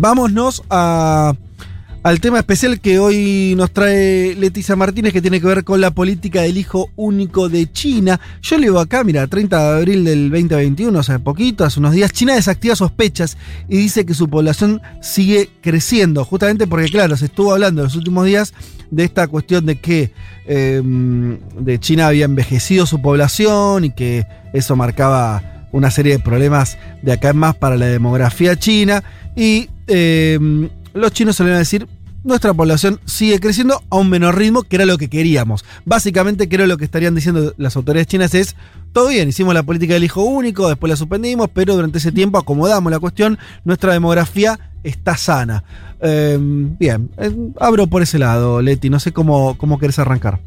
[0.00, 1.34] Vámonos a,
[2.02, 5.90] al tema especial que hoy nos trae Leticia Martínez, que tiene que ver con la
[5.90, 8.18] política del hijo único de China.
[8.40, 12.12] Yo leo acá, mira, 30 de abril del 2021, o sea, poquito, hace unos días,
[12.12, 13.36] China desactiva sospechas
[13.68, 17.96] y dice que su población sigue creciendo, justamente porque, claro, se estuvo hablando en los
[17.96, 18.54] últimos días
[18.90, 20.12] de esta cuestión de que
[20.46, 26.78] em, de China había envejecido su población y que eso marcaba una serie de problemas
[27.02, 29.02] de acá en más para la demografía china.
[29.36, 31.86] Y em, los chinos solían decir,
[32.22, 35.64] nuestra población sigue creciendo a un menor ritmo, que era lo que queríamos.
[35.84, 38.56] Básicamente, creo lo que estarían diciendo las autoridades chinas es,
[38.92, 42.38] todo bien, hicimos la política del hijo único, después la suspendimos, pero durante ese tiempo
[42.38, 45.64] acomodamos la cuestión, nuestra demografía está sana.
[46.00, 50.40] Em, bien, eh, abro por ese lado, Leti, no sé cómo, cómo querés arrancar.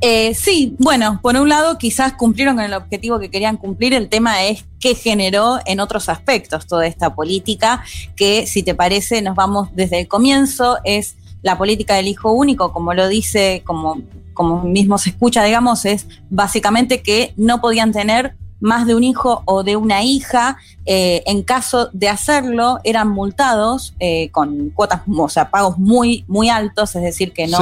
[0.00, 4.08] Eh, sí, bueno, por un lado quizás cumplieron con el objetivo que querían cumplir, el
[4.08, 7.84] tema es qué generó en otros aspectos toda esta política,
[8.16, 12.72] que si te parece nos vamos desde el comienzo, es la política del hijo único,
[12.72, 14.00] como lo dice, como,
[14.34, 19.42] como mismo se escucha, digamos, es básicamente que no podían tener más de un hijo
[19.44, 25.28] o de una hija, eh, en caso de hacerlo, eran multados eh, con cuotas, o
[25.28, 27.58] sea, pagos muy, muy altos, es decir, que no,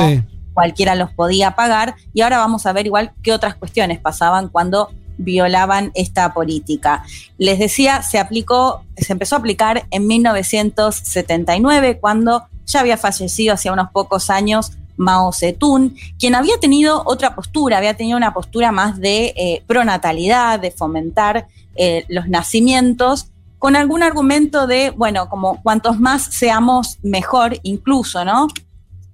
[0.60, 4.90] cualquiera los podía pagar y ahora vamos a ver igual qué otras cuestiones pasaban cuando
[5.16, 7.02] violaban esta política.
[7.38, 13.70] Les decía, se aplicó, se empezó a aplicar en 1979 cuando ya había fallecido hace
[13.70, 19.00] unos pocos años Mao Zedong, quien había tenido otra postura, había tenido una postura más
[19.00, 25.98] de eh, pronatalidad, de fomentar eh, los nacimientos, con algún argumento de, bueno, como cuantos
[25.98, 28.48] más seamos mejor, incluso, ¿no?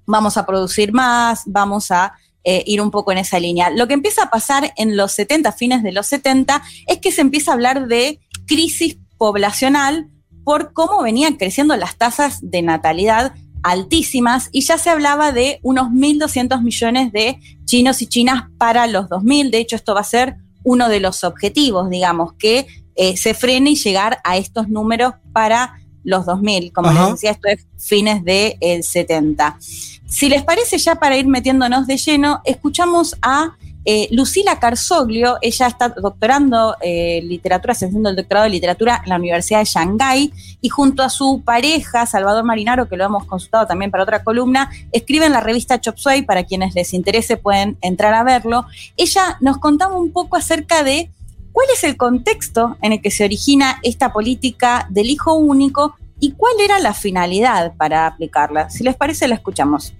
[0.07, 2.13] Vamos a producir más, vamos a
[2.43, 3.69] eh, ir un poco en esa línea.
[3.69, 7.21] Lo que empieza a pasar en los 70, fines de los 70, es que se
[7.21, 10.09] empieza a hablar de crisis poblacional
[10.43, 15.89] por cómo venían creciendo las tasas de natalidad altísimas y ya se hablaba de unos
[15.89, 19.51] 1.200 millones de chinos y chinas para los 2000.
[19.51, 22.65] De hecho, esto va a ser uno de los objetivos, digamos, que
[22.95, 26.71] eh, se frene y llegar a estos números para los 2000.
[26.71, 29.59] Como les decía, esto es fines del de 70.
[30.07, 35.37] Si les parece, ya para ir metiéndonos de lleno, escuchamos a eh, Lucila Carsoglio.
[35.41, 40.31] Ella está doctorando eh, literatura, haciendo el doctorado de literatura en la Universidad de Shanghái
[40.61, 44.69] y junto a su pareja, Salvador Marinaro, que lo hemos consultado también para otra columna,
[44.93, 48.65] escribe en la revista Chop Suey, para quienes les interese pueden entrar a verlo.
[48.95, 51.11] Ella nos contaba un poco acerca de
[51.51, 56.31] cuál es el contexto en el que se origina esta política del hijo único y
[56.31, 58.69] cuál era la finalidad para aplicarla.
[58.69, 59.93] Si les parece, la escuchamos.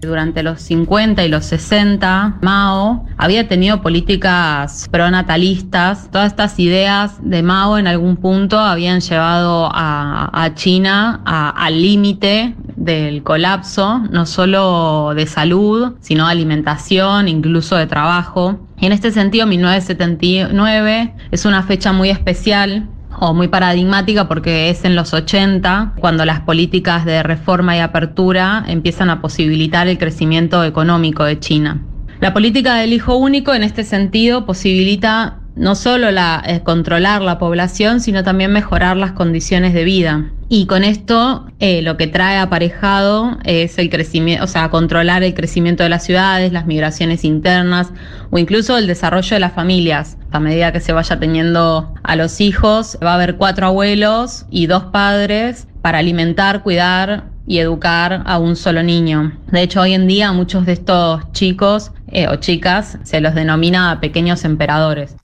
[0.00, 6.08] Durante los 50 y los 60, Mao había tenido políticas pronatalistas.
[6.12, 13.24] Todas estas ideas de Mao en algún punto habían llevado a, China al límite del
[13.24, 18.60] colapso, no solo de salud, sino de alimentación, incluso de trabajo.
[18.80, 22.88] En este sentido, 1979 es una fecha muy especial
[23.20, 28.64] o muy paradigmática porque es en los 80 cuando las políticas de reforma y apertura
[28.66, 31.82] empiezan a posibilitar el crecimiento económico de China.
[32.20, 37.38] La política del hijo único en este sentido posibilita no solo la, eh, controlar la
[37.38, 40.30] población, sino también mejorar las condiciones de vida.
[40.48, 45.34] Y con esto eh, lo que trae aparejado es el crecimiento, o sea, controlar el
[45.34, 47.92] crecimiento de las ciudades, las migraciones internas
[48.30, 50.17] o incluso el desarrollo de las familias.
[50.30, 54.66] A medida que se vaya teniendo a los hijos, va a haber cuatro abuelos y
[54.66, 59.32] dos padres para alimentar, cuidar y educar a un solo niño.
[59.50, 63.98] De hecho, hoy en día muchos de estos chicos eh, o chicas se los denomina
[64.00, 65.16] pequeños emperadores.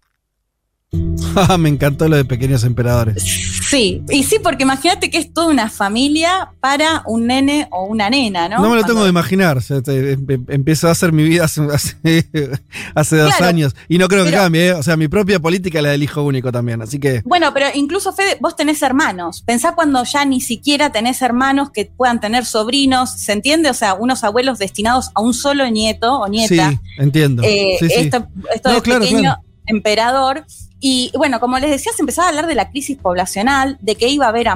[1.58, 3.22] Me encantó lo de pequeños emperadores.
[3.68, 8.10] Sí, y sí, porque imagínate que es toda una familia para un nene o una
[8.10, 8.62] nena, ¿no?
[8.62, 9.58] No me lo tengo de imaginar.
[9.68, 11.62] Em, em, empiezo a hacer mi vida hace,
[12.94, 13.74] hace, dos años.
[13.88, 14.72] Y no creo que cambie, ¿eh?
[14.74, 16.82] O sea, mi propia política es la del hijo único también.
[16.82, 17.22] Así que.
[17.24, 19.42] Bueno, pero incluso, Fede, vos tenés hermanos.
[19.42, 23.70] Pensá cuando ya ni siquiera tenés hermanos que puedan tener sobrinos, ¿se entiende?
[23.70, 26.70] O sea, unos abuelos destinados a un solo nieto o nieta.
[26.70, 27.42] Sí, entiendo.
[27.42, 28.28] Eh, esto,
[28.64, 29.36] de pequeño
[29.66, 30.44] emperador
[30.86, 34.08] Y bueno, como les decía, se empezaba a hablar de la crisis poblacional, de que
[34.08, 34.48] iba a haber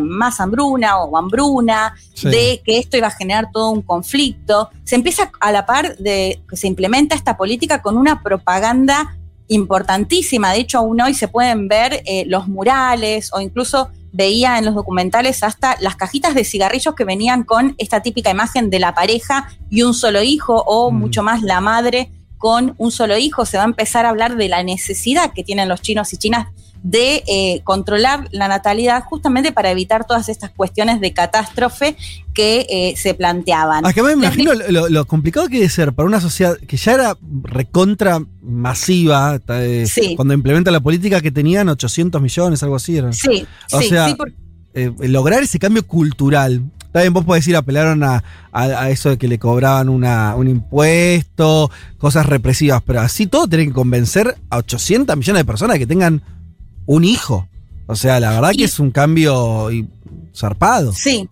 [0.00, 4.70] más hambruna o hambruna, de que esto iba a generar todo un conflicto.
[4.84, 10.54] Se empieza a la par de que se implementa esta política con una propaganda importantísima.
[10.54, 14.74] De hecho, aún hoy se pueden ver eh, los murales o incluso veía en los
[14.74, 19.50] documentales hasta las cajitas de cigarrillos que venían con esta típica imagen de la pareja
[19.68, 20.96] y un solo hijo o mm.
[20.98, 22.10] mucho más la madre
[22.44, 23.46] con un solo hijo.
[23.46, 26.48] Se va a empezar a hablar de la necesidad que tienen los chinos y chinas
[26.82, 31.96] de eh, controlar la natalidad justamente para evitar todas estas cuestiones de catástrofe
[32.34, 33.86] que eh, se planteaban.
[33.86, 38.22] Acá me imagino lo, complicado que debe ser para una sociedad que ya era recontra
[38.42, 43.00] masiva eh, cuando implementa la política que tenían 800 millones, algo así.
[43.12, 44.14] Sí, o sea,
[44.98, 46.60] lograr ese cambio cultural.
[46.94, 51.68] También vos podés ir, apelaron a, a, eso de que le cobraban una, un impuesto,
[51.98, 56.22] cosas represivas, pero así todo tienen que convencer a 800 millones de personas que tengan
[56.86, 57.48] un hijo.
[57.88, 59.70] O sea, la verdad que es un cambio
[60.36, 60.92] zarpado.
[60.92, 61.28] Sí.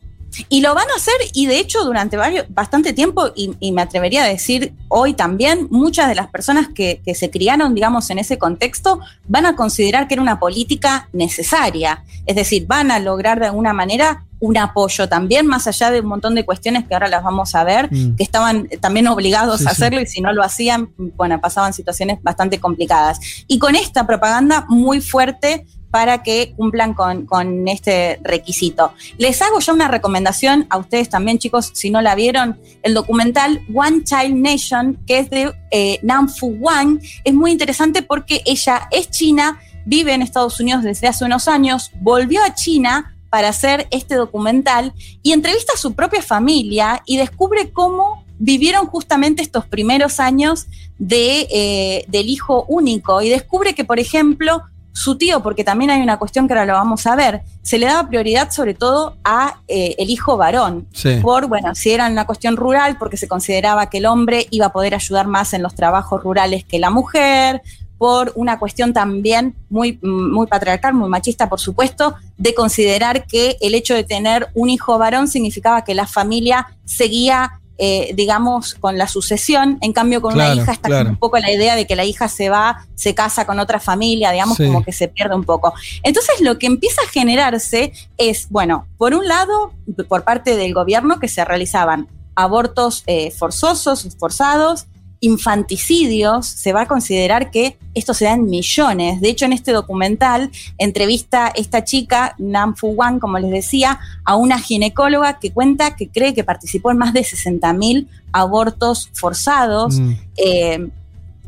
[0.48, 4.24] Y lo van a hacer, y de hecho durante varios, bastante tiempo, y, me atrevería
[4.24, 8.38] a decir hoy también, muchas de las personas que, que, se criaron, digamos, en ese
[8.38, 12.04] contexto, van a considerar que era una política necesaria.
[12.26, 16.06] Es decir, van a lograr de alguna manera un apoyo también, más allá de un
[16.06, 18.16] montón de cuestiones que ahora las vamos a ver, mm.
[18.16, 22.58] que estaban también obligados a hacerlo y si no lo hacían, bueno, pasaban situaciones bastante
[22.58, 23.20] complicadas.
[23.46, 28.94] Y con esta propaganda muy fuerte para que cumplan con, este requisito.
[29.18, 33.60] Les hago ya una recomendación a ustedes también, chicos, si no la vieron, el documental
[33.72, 38.88] One Child Nation, que es de eh, Nam Fu Wang, es muy interesante porque ella
[38.90, 43.86] es china, vive en Estados Unidos desde hace unos años, volvió a China para hacer
[43.90, 50.20] este documental y entrevista a su propia familia y descubre cómo vivieron justamente estos primeros
[50.20, 50.68] años
[50.98, 54.62] de, eh, del hijo único y descubre que, por ejemplo,
[54.92, 57.86] su tío, porque también hay una cuestión que ahora lo vamos a ver, se le
[57.86, 60.86] daba prioridad sobre todo a eh, el hijo varón.
[61.22, 64.72] Por, bueno, si era una cuestión rural, porque se consideraba que el hombre iba a
[64.72, 67.62] poder ayudar más en los trabajos rurales que la mujer,
[68.02, 73.76] por una cuestión también muy, muy patriarcal, muy machista, por supuesto, de considerar que el
[73.76, 79.08] hecho de tener un hijo varón significaba que la familia seguía eh, digamos, con la
[79.08, 79.78] sucesión.
[79.80, 82.48] En cambio, con una hija está un poco la idea de que la hija se
[82.48, 85.74] va, se casa con otra familia, digamos, como que se pierde un poco.
[86.02, 89.72] Entonces, lo que empieza a generarse es, bueno, por un lado,
[90.08, 94.86] por parte del gobierno, que se realizaban abortos eh, forzosos, forzados,
[95.22, 99.20] infanticidios, se va a considerar que esto se da en millones.
[99.20, 104.34] De hecho, en este documental entrevista esta chica, Nam Fu Wang, como les decía, a
[104.34, 110.00] una ginecóloga que cuenta que cree que participó en más de 60.000 abortos forzados.
[110.00, 110.12] Mm.
[110.38, 110.88] Eh,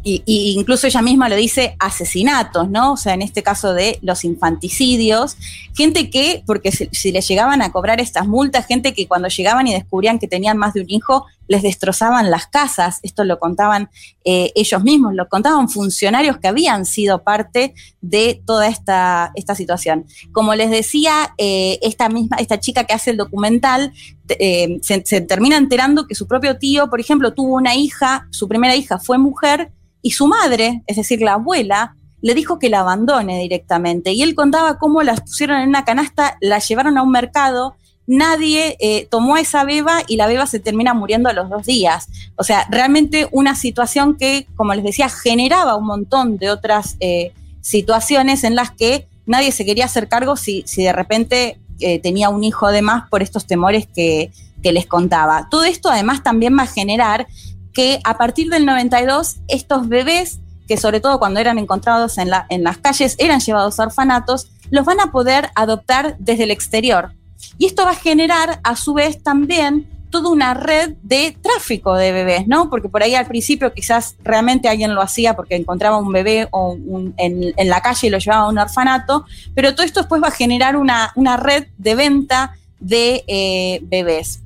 [0.05, 2.93] y, incluso ella misma lo dice, asesinatos, ¿no?
[2.93, 5.37] O sea, en este caso de los infanticidios,
[5.75, 9.73] gente que, porque si, les llegaban a cobrar estas multas, gente que cuando llegaban y
[9.73, 13.91] descubrían que tenían más de un hijo, les destrozaban las casas, esto lo contaban
[14.25, 20.07] eh, ellos mismos, lo contaban funcionarios que habían sido parte de toda esta, esta situación.
[20.33, 23.93] Como les decía, eh, esta misma, esta chica que hace el documental,
[24.29, 28.49] eh, se, se termina enterando que su propio tío, por ejemplo, tuvo una hija, su
[28.49, 29.71] primera hija fue mujer,
[30.05, 34.13] y su madre, es decir, la abuela, le dijo que la abandone directamente.
[34.13, 37.77] Y él contaba cómo la pusieron en una canasta, la llevaron a un mercado,
[38.07, 42.09] nadie eh, tomó esa beba y la beba se termina muriendo a los dos días.
[42.37, 47.33] O sea, realmente una situación que, como les decía, generaba un montón de otras eh,
[47.61, 52.29] situaciones en las que nadie se quería hacer cargo si, si de repente eh, tenía
[52.29, 54.31] un hijo de más por estos temores que,
[54.63, 55.49] que les contaba.
[55.51, 57.27] Todo esto además también va a generar
[57.73, 62.47] que a partir del 92 estos bebés, que sobre todo cuando eran encontrados en, la,
[62.49, 67.13] en las calles eran llevados a orfanatos, los van a poder adoptar desde el exterior.
[67.59, 72.13] Y esto va a generar a su vez también toda una red de tráfico de
[72.13, 72.71] bebés, ¿no?
[72.71, 76.77] Porque por ahí al principio quizás realmente alguien lo hacía porque encontraba un bebé o
[77.17, 79.25] en, la calle y lo llevaba a un orfanato,
[79.57, 84.41] pero todo esto después va a generar una, red de venta de eh, bebés.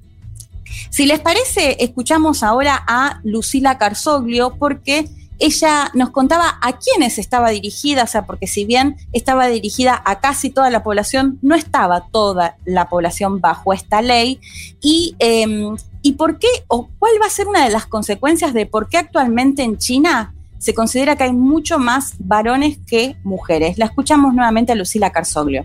[0.88, 5.06] Si les parece, escuchamos ahora a Lucila Carsoglio porque
[5.38, 10.20] ella nos contaba a quiénes estaba dirigida, o sea, porque si bien estaba dirigida a
[10.20, 14.40] casi toda la población, no estaba toda la población bajo esta ley.
[14.80, 18.66] Y, em, y por qué, o cuál va a ser una de las consecuencias de
[18.66, 23.78] por qué actualmente en China se considera que hay mucho más varones que mujeres.
[23.78, 25.64] La escuchamos nuevamente a Lucila Carsoglio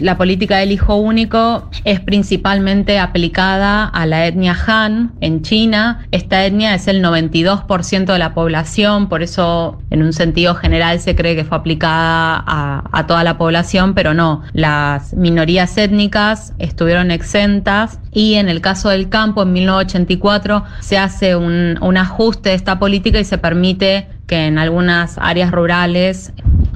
[0.00, 6.06] La política del hijo único es principalmente aplicada a la etnia Han en China.
[6.10, 11.14] Esta etnia es el 92% de la población, por eso en un sentido general se
[11.14, 14.42] cree que fue aplicada a, toda la población, pero no.
[14.52, 21.36] Las minorías étnicas estuvieron exentas y en el caso del campo en 1984 se hace
[21.36, 26.32] un, un ajuste de esta política y se permite que en algunas áreas rurales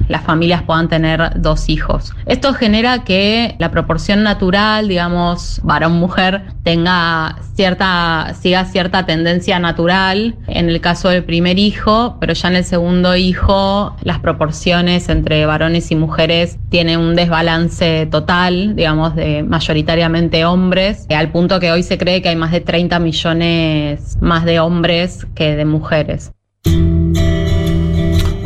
[0.09, 2.13] las familias puedan tener dos hijos.
[2.25, 10.69] Esto genera que la proporción natural, digamos, varón-mujer, tenga cierta, siga cierta tendencia natural en
[10.69, 15.91] el caso del primer hijo, pero ya en el segundo hijo las proporciones entre varones
[15.91, 21.97] y mujeres tienen un desbalance total, digamos, de mayoritariamente hombres, al punto que hoy se
[21.97, 26.31] cree que hay más de 30 millones más de hombres que de mujeres.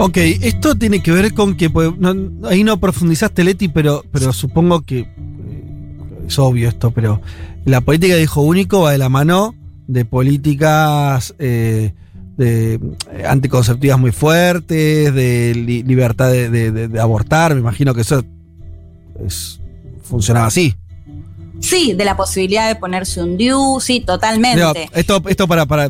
[0.05, 1.89] Ok, esto tiene que ver con que, pues,
[2.43, 5.07] ahí no profundizaste, Leti, pero, pero supongo que eh,
[6.27, 7.21] es obvio esto, pero
[7.63, 9.55] la política de hijo único va de la mano
[9.87, 11.93] de políticas eh,
[12.35, 18.25] de, eh, anticonceptivas muy fuertes, de libertad de, abortar, me imagino que eso
[19.25, 19.61] es,
[20.01, 20.75] funcionaba así.
[21.63, 24.89] Sí, de la posibilidad de ponerse un DIU, sí, totalmente.
[24.93, 25.87] esto, esto para, para,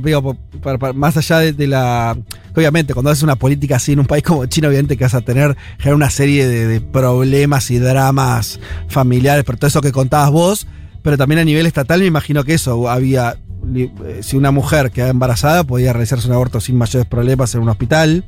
[0.93, 2.15] más allá de, la.
[2.55, 5.21] Obviamente, cuando haces una política así en un país como China, obviamente que vas a
[5.21, 10.67] tener una serie de, problemas y dramas familiares, por todo eso que contabas vos,
[11.01, 13.37] pero también a nivel estatal me imagino que eso había.
[13.75, 13.89] Eh,
[14.21, 18.23] si una mujer quedaba embarazada, podía realizarse un aborto sin mayores problemas en un hospital.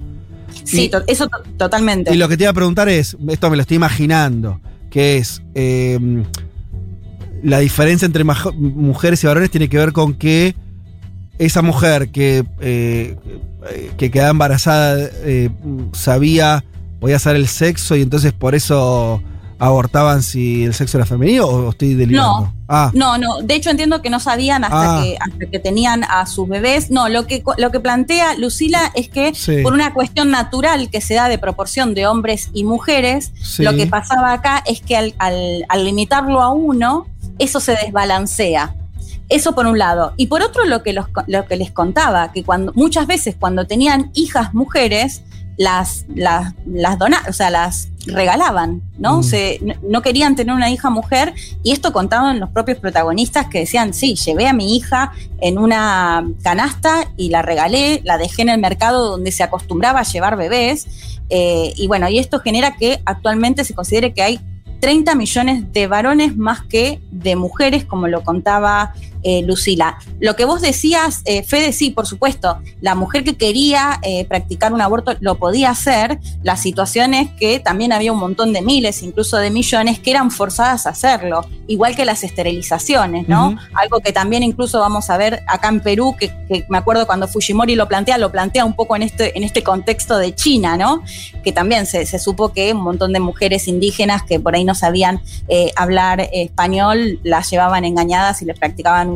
[0.63, 2.11] Sí, eso totalmente.
[2.11, 5.43] Y lo que te iba a preguntar es, esto me lo estoy imaginando, que es.
[5.53, 5.99] Eh,
[7.45, 10.55] la diferencia entre mujeres y varones tiene que ver con que
[11.37, 13.15] esa mujer que, eh,
[13.97, 15.51] que quedaba embarazada eh,
[15.93, 16.65] sabía,
[16.99, 19.21] podía hacer el sexo y entonces por eso
[19.59, 22.41] abortaban si el sexo era femenino o estoy delirando?
[22.41, 22.91] No, ah.
[22.93, 23.37] no, no.
[23.41, 25.03] De hecho entiendo que no sabían hasta, ah.
[25.39, 26.89] que, que tenían a sus bebés.
[26.89, 31.13] No, lo que, lo que plantea Lucila es que por una cuestión natural que se
[31.13, 35.85] da de proporción de hombres y mujeres, lo que pasaba acá es que al, al
[35.85, 37.07] limitarlo a uno,
[37.39, 38.75] eso se desbalancea.
[39.27, 40.13] Eso por un lado.
[40.17, 44.11] Y por otro, lo que, lo que les contaba, que cuando, muchas veces cuando tenían
[44.13, 45.23] hijas mujeres,
[45.57, 49.19] las, las, las o sea, las regalaban, ¿no?
[49.19, 49.23] Mm.
[49.23, 53.93] Se, no querían tener una hija mujer y esto contaban los propios protagonistas que decían,
[53.93, 58.59] sí, llevé a mi hija en una canasta y la regalé, la dejé en el
[58.59, 60.87] mercado donde se acostumbraba a llevar bebés
[61.29, 64.39] eh, y bueno, y esto genera que actualmente se considere que hay
[64.79, 68.93] 30 millones de varones más que de mujeres, como lo contaba
[69.27, 69.97] eh, Lucila.
[70.19, 74.71] Lo que vos decías, eh, Fede, sí, por supuesto, la mujer que quería eh, practicar
[74.71, 76.19] un aborto lo podía hacer.
[76.43, 80.29] La situación es que también había un montón de miles, incluso de millones, que eran
[80.29, 83.57] forzadas a hacerlo, igual que las esterilizaciones, ¿no?
[83.73, 86.31] Algo que también incluso vamos a ver acá en Perú, que,
[86.69, 90.19] me acuerdo cuando Fujimori lo plantea, lo plantea un poco en este, en este contexto
[90.19, 91.01] de China, ¿no?
[91.43, 94.75] Que también se, se supo que un montón de mujeres indígenas que por ahí no
[94.75, 95.19] sabían
[95.75, 99.14] hablar español, las llevaban engañadas y les practicaban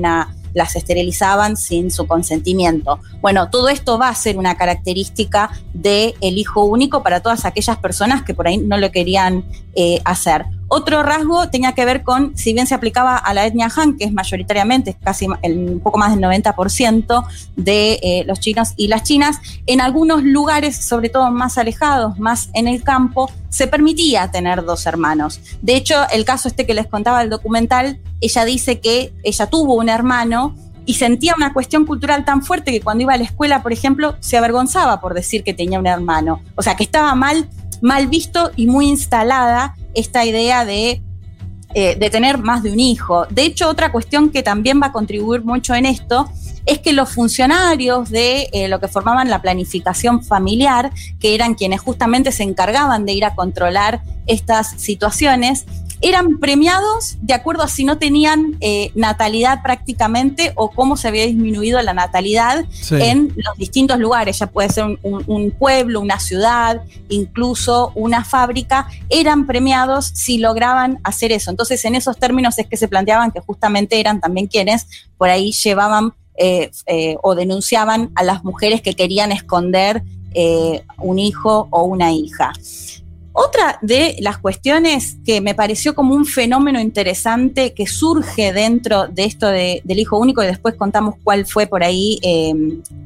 [0.53, 2.99] las esterilizaban sin su consentimiento.
[3.21, 8.23] Bueno, todo esto va a ser una característica del hijo único para todas aquellas personas
[8.23, 10.45] que por ahí no lo querían eh, hacer.
[10.69, 14.05] Otro rasgo tenía que ver con, si bien se aplicaba a la etnia Han, que
[14.05, 19.39] es mayoritariamente, casi un poco más del 90% de eh, los chinos y las chinas,
[19.65, 24.85] en algunos lugares, sobre todo más alejados, más en el campo, se permitía tener dos
[24.85, 25.41] hermanos.
[25.61, 29.73] De hecho, el caso este que les contaba el documental, ella dice que ella tuvo
[29.73, 33.63] un hermano y sentía una cuestión cultural tan fuerte que cuando iba a la escuela,
[33.63, 36.41] por ejemplo, se avergonzaba por decir que tenía un hermano.
[36.55, 37.49] O sea, que estaba mal,
[37.81, 41.01] mal visto y muy instalada esta idea de,
[41.73, 43.25] eh, de tener más de un hijo.
[43.29, 46.29] De hecho, otra cuestión que también va a contribuir mucho en esto
[46.65, 51.81] es que los funcionarios de eh, lo que formaban la planificación familiar, que eran quienes
[51.81, 55.65] justamente se encargaban de ir a controlar estas situaciones,
[56.01, 61.25] eran premiados de acuerdo a si no tenían eh, natalidad prácticamente o cómo se había
[61.25, 67.91] disminuido la natalidad en los distintos lugares, ya puede ser un, pueblo, una ciudad, incluso
[67.95, 71.51] una fábrica, eran premiados si lograban hacer eso.
[71.51, 74.87] Entonces en esos términos es que se planteaban que justamente eran también quienes
[75.17, 80.03] por ahí llevaban eh, eh, o denunciaban a las mujeres que querían esconder
[80.99, 82.53] un hijo o una hija.
[83.41, 89.23] Otra de las cuestiones que me pareció como un fenómeno interesante que surge dentro de
[89.23, 92.53] esto del hijo único y después contamos cuál fue por ahí eh,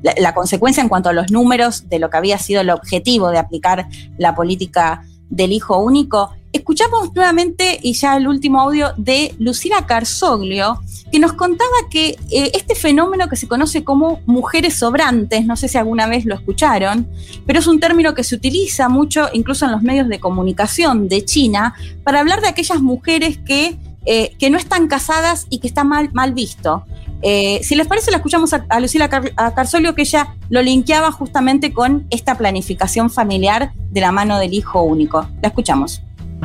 [0.02, 3.38] la, consecuencia en cuanto a los números de lo que había sido el objetivo de
[3.38, 3.88] aplicar
[4.18, 10.80] la política del hijo único, escuchamos nuevamente, y ya el último audio, de Lucila Carzoglio,
[11.12, 15.68] que nos contaba que eh, este fenómeno que se conoce como mujeres sobrantes, no sé
[15.68, 17.08] si alguna vez lo escucharon,
[17.46, 21.26] pero es un término que se utiliza mucho incluso en los medios de comunicación de
[21.26, 25.84] China para hablar de aquellas mujeres que, eh, que no están casadas y que está
[25.84, 26.86] mal, visto.
[27.22, 32.06] Eh, si les parece, la escuchamos a, Lucila Carzoglio, que ella lo linkeaba justamente con
[32.10, 35.28] esta planificación familiar de la mano del hijo único.
[35.42, 36.02] La escuchamos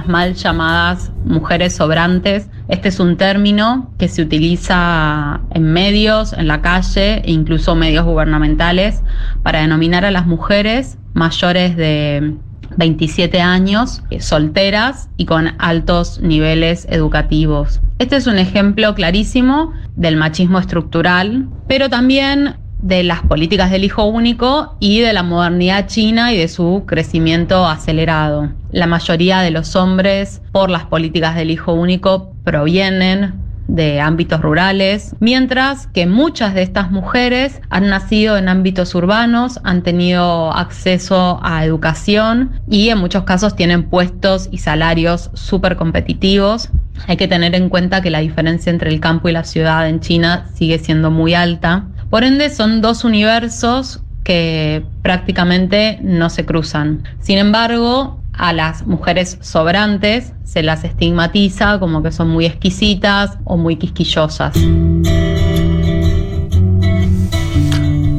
[0.06, 2.48] mal llamadas mujeres sobrantes.
[2.68, 8.04] Este es un término que se utiliza en medios, en la calle e incluso medios
[8.04, 9.02] gubernamentales
[9.42, 12.34] para denominar a las mujeres mayores de
[12.76, 17.80] 27 años, solteras y con altos niveles educativos.
[17.98, 24.04] Este es un ejemplo clarísimo del machismo estructural, pero también de las políticas del hijo
[24.04, 28.52] único y de la modernidad china y de su crecimiento acelerado.
[28.70, 35.14] La mayoría de los hombres por las políticas del hijo único provienen de ámbitos rurales,
[35.20, 41.64] mientras que muchas de estas mujeres han nacido en ámbitos urbanos, han tenido acceso a
[41.64, 46.70] educación y en muchos casos tienen puestos y salarios súper competitivos.
[47.06, 50.00] Hay que tener en cuenta que la diferencia entre el campo y la ciudad en
[50.00, 57.02] China sigue siendo muy alta por ende, son dos universos que prácticamente no se cruzan.
[57.20, 63.56] Sin embargo, a las mujeres sobrantes se las estigmatiza como que son muy exquisitas o
[63.56, 64.54] muy quisquillosas.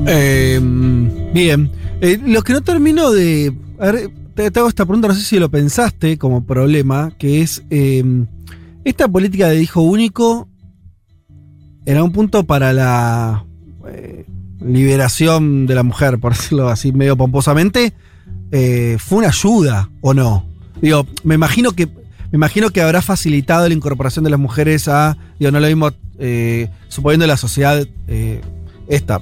[0.06, 3.54] Em, bien, eh, lo que no termino de...
[3.80, 7.64] A ver, te, hago esta pregunta, no sé si lo pensaste como problema, que es
[7.70, 8.26] em,
[8.84, 10.48] esta política de hijo único
[11.86, 13.46] era un punto para la
[13.92, 14.26] eh,
[14.62, 17.94] liberación de la mujer, por decirlo así medio pomposamente,
[18.52, 20.46] eh, fue una ayuda o no.
[20.82, 21.88] Digo, me imagino que
[22.32, 25.90] me imagino que habrá facilitado la incorporación de las mujeres a, digo, no lo mismo,
[26.20, 27.88] eh, suponiendo la sociedad
[28.88, 29.20] esta,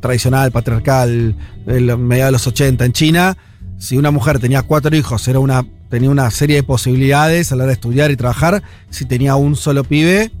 [0.00, 3.36] tradicional, patriarcal, mediados de los 80 en China,
[3.78, 7.74] si una mujer tenía cuatro hijos, tenía una serie de posibilidades a la hora de
[7.74, 10.32] estudiar y trabajar, si tenía un solo pibe,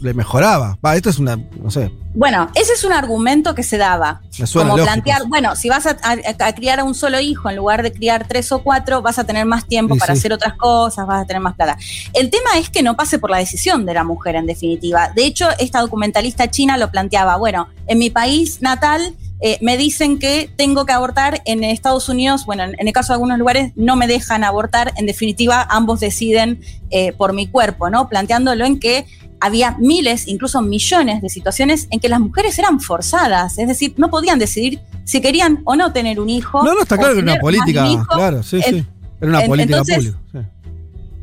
[0.00, 0.78] le mejoraba.
[0.84, 1.90] Va, esto es una, no sé.
[2.14, 4.22] Bueno, ese es un argumento que se daba.
[4.52, 5.94] como plantear, bueno, si vas a,
[6.52, 9.44] criar a un solo hijo en lugar de criar tres o cuatro, vas a tener
[9.44, 11.76] más tiempo para hacer otras cosas, vas a tener más plata.
[12.14, 15.10] El tema es que no pase por la decisión de la mujer, en definitiva.
[15.14, 19.14] De hecho, esta documentalista china lo planteaba, bueno, en mi país natal.
[19.40, 23.14] Eh, me dicen que tengo que abortar en Estados Unidos, bueno, en, el caso de
[23.14, 28.08] algunos lugares no me dejan abortar, en definitiva ambos deciden eh, por mi cuerpo, ¿no?
[28.08, 29.06] Planteándolo en que
[29.40, 34.10] había miles, incluso millones de situaciones en que las mujeres eran forzadas, es decir, no
[34.10, 36.62] podían decidir si querían o no tener un hijo.
[36.64, 38.84] No, no, está claro que era una política, claro, sí, sí.
[39.20, 40.18] Era una política pública.
[40.32, 40.38] Sí.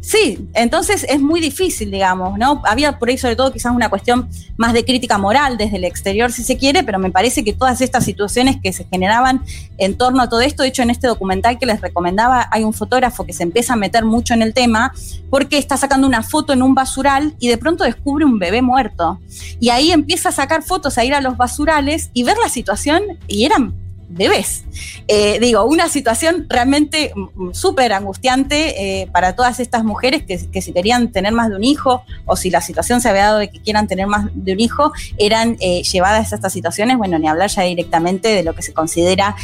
[0.06, 2.62] Sí, entonces es muy difícil, digamos, ¿no?
[2.66, 6.32] Había por ahí sobre todo quizás una cuestión más de crítica moral desde el exterior,
[6.32, 9.42] si se quiere, pero me parece que todas estas situaciones que se generaban
[9.80, 12.74] en torno a todo esto, de hecho en este documental que les recomendaba, hay un
[12.74, 14.94] fotógrafo que se empieza a meter mucho en el tema
[15.32, 19.20] porque está sacando una foto en un basural y de pronto descubre un bebé muerto.
[19.60, 23.02] Y ahí empieza a sacar fotos, a ir a los basurales y ver la situación
[23.28, 23.74] y eran
[24.08, 24.64] bebés.
[25.08, 30.62] Eh, digo, una situación realmente mm, mm, súper angustiante eh, para todas estas mujeres que,
[30.62, 33.50] si querían tener más de un hijo o si la situación se había dado de
[33.50, 37.28] que quieran tener más de un hijo, eran eh, llevadas a estas situaciones, bueno, ni
[37.28, 39.36] hablar ya directamente de lo que se considera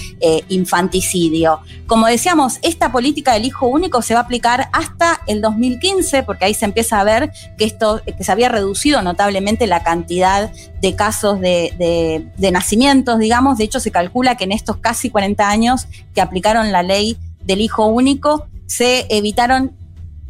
[0.49, 1.59] infanticidio.
[1.87, 6.45] Como decíamos, esta política del hijo único se va a aplicar hasta el 2015, porque
[6.45, 10.95] ahí se empieza a ver que, esto, que se había reducido notablemente la cantidad de
[10.95, 15.87] casos de, de nacimientos, digamos, de hecho se calcula que en estos casi 40 años
[16.15, 19.73] que aplicaron la ley del hijo único, se evitaron,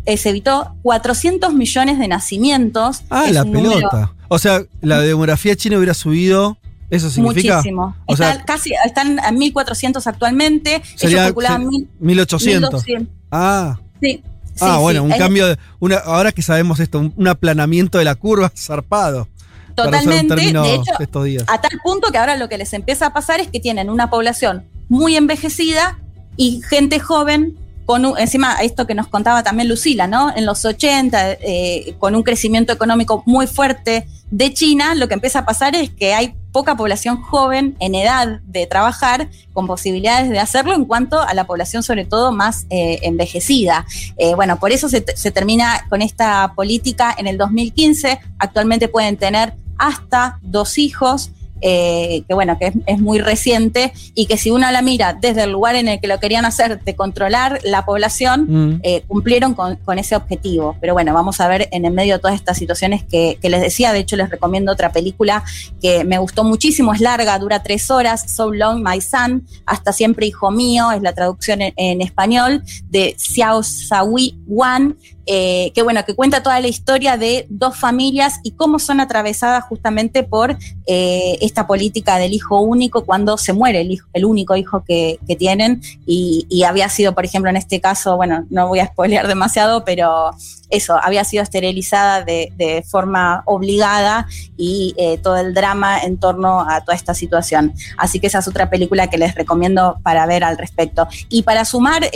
[0.06, 3.04] eh, se evitó 400 millones de nacimientos.
[3.10, 4.14] Ah, la pelota.
[4.28, 6.58] O sea, la demografía china hubiera subido.
[6.90, 7.58] ¿Eso significa?
[7.58, 7.96] Muchísimo.
[8.08, 10.82] están, casi, están a 1.400 actualmente.
[10.96, 12.84] Sería, Ellos calculaban 1800.
[13.32, 13.80] Ah.
[14.02, 14.24] Sí.
[14.60, 18.52] Ah, bueno, un cambio, de, una, ahora que sabemos esto, un aplanamiento de la curva
[18.56, 19.28] zarpado.
[19.84, 20.36] Totalmente.
[20.36, 23.60] De hecho, a tal punto que ahora lo que les empieza a pasar es que
[23.60, 25.98] tienen una población muy envejecida
[26.38, 30.34] y gente joven con encima esto que nos contaba también Lucila, ¿no?
[30.36, 35.39] En los 80, eh, con un crecimiento económico muy fuerte de China, lo que empieza
[35.39, 40.39] a pasar es que hay poca población joven en edad de trabajar con posibilidades de
[40.39, 43.86] hacerlo en cuanto a la población sobre todo más eh, envejecida.
[44.17, 48.20] Eh, bueno, por eso se, se termina con esta política en el 2015.
[48.39, 51.32] Actualmente pueden tener hasta dos hijos
[51.63, 55.52] eh, que bueno, que es, muy reciente y que si uno la mira desde el
[55.52, 58.80] lugar en el que lo querían hacer de controlar la población, mm.
[58.82, 60.76] eh, cumplieron con, ese objetivo.
[60.82, 63.94] Pero bueno, vamos a ver en el medio de todas estas situaciones que, les decía,
[63.94, 65.44] de hecho les recomiendo otra película
[65.82, 70.26] que me gustó muchísimo, es larga, dura tres horas, So Long My Son, Hasta Siempre
[70.26, 76.04] Hijo Mío, es la traducción en, en español, de Xiao Sawi Wan, eh, que bueno,
[76.06, 80.58] que cuenta toda la historia de dos familias y cómo son atravesadas justamente por
[80.88, 85.20] eh, esta política del hijo único cuando se muere el, hijo, el único hijo que,
[85.38, 85.82] tienen.
[86.06, 90.32] Y, había sido, por ejemplo, en este caso, bueno, no voy a spoilear demasiado, pero
[90.72, 92.52] eso, había sido esterilizada de,
[92.90, 97.74] forma obligada y eh, todo el drama en torno a toda esta situación.
[97.98, 101.08] Así que esa es otra película que les recomiendo para ver al respecto.
[101.30, 102.10] Y para sumar,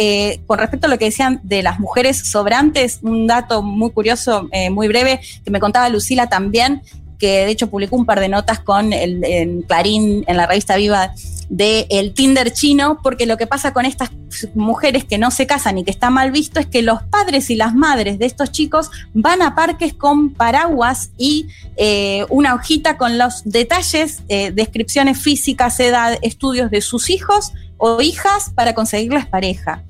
[0.48, 4.70] con respecto a lo que decían de las mujeres sobrantes, un dato muy curioso, eh,
[4.70, 6.82] muy breve, que me contaba Lucila también,
[7.17, 10.75] que de hecho publicó un par de notas con el en Clarín, en la revista
[10.75, 11.13] Viva,
[11.49, 14.10] de el Tinder chino, porque lo que pasa con estas
[14.54, 17.56] mujeres que no se casan y que está mal visto es que los padres y
[17.56, 21.47] las madres de estos chicos van a parques con paraguas y
[21.78, 28.01] eh, una hojita con los detalles, eh, descripciones físicas, edad, estudios de sus hijos o
[28.01, 29.84] hijas para conseguirles pareja.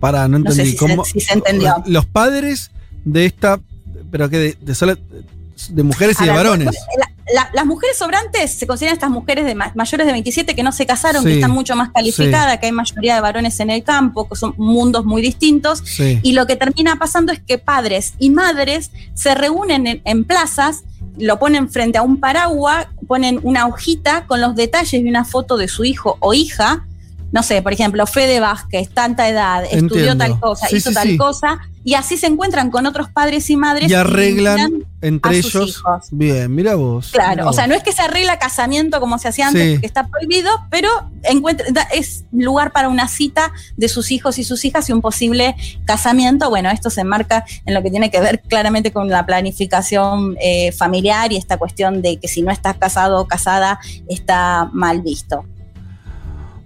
[0.00, 0.76] Para, no entendí.
[0.76, 1.82] ¿Cómo, si se entendió.
[1.86, 2.70] Los padres
[3.04, 3.60] de esta,
[4.10, 4.74] pero que de, de,
[5.70, 6.76] de mujeres y de varones.
[7.52, 11.24] las mujeres sobrantes se consideran estas mujeres de mayores de 27 que no se casaron,
[11.24, 14.54] que están mucho más calificadas, que hay mayoría de varones en el campo, que son
[14.56, 15.82] mundos muy distintos.
[16.22, 20.84] Y lo que termina pasando es que padres y madres se reúnen en plazas
[21.18, 25.56] lo ponen frente a un paraguas, ponen una hojita con los detalles de una foto
[25.56, 26.86] de su hijo o hija
[27.32, 31.94] no sé, por ejemplo, Fede Vázquez, tanta edad, estudió tal cosa, hizo tal cosa, y
[31.94, 33.90] así se encuentran con otros padres y madres.
[33.90, 35.82] Y arreglan entre ellos.
[36.12, 37.10] Bien, mira vos.
[37.10, 40.06] Claro, o sea, no es que se arregla casamiento como se hacía antes, que está
[40.06, 40.88] prohibido, pero
[41.22, 45.56] encuentra, es lugar para una cita de sus hijos y sus hijas y un posible
[45.86, 46.50] casamiento.
[46.50, 50.70] Bueno, esto se enmarca en lo que tiene que ver claramente con la planificación eh,
[50.72, 55.46] familiar y esta cuestión de que si no estás casado o casada está mal visto.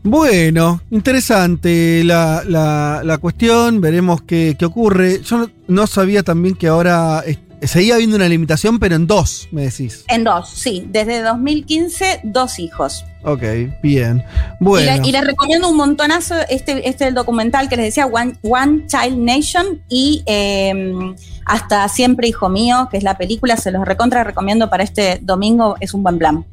[0.06, 5.20] Bueno, interesante la, cuestión, veremos qué, ocurre.
[5.22, 7.24] Yo no, sabía también que ahora
[7.62, 10.04] seguía habiendo una limitación, pero en dos, me decís.
[10.06, 10.86] En dos, sí.
[10.90, 13.04] Desde 2015, dos hijos.
[13.24, 13.42] Ok,
[13.82, 14.22] bien.
[14.60, 15.04] Bueno.
[15.04, 19.82] Y, les recomiendo un montonazo este, este el documental que les decía, One, Child Nation,
[19.88, 21.16] y em,
[21.46, 25.74] Hasta Siempre Hijo Mío, que es la película, se los recontra recomiendo para este domingo,
[25.80, 26.44] es un buen plan.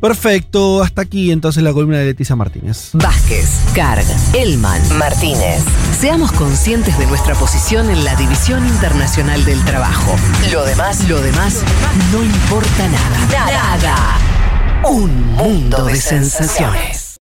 [0.00, 2.90] Perfecto, hasta aquí entonces la columna de Leticia Martínez.
[2.92, 4.04] Vázquez, Carg,
[4.34, 5.62] Elman, Martínez.
[5.98, 10.14] Seamos conscientes de nuestra posición en la División Internacional del Trabajo.
[10.52, 11.62] Lo demás, lo demás,
[12.12, 13.46] no importa nada.
[13.46, 14.18] Nada.
[14.84, 17.05] Un mundo de sensaciones.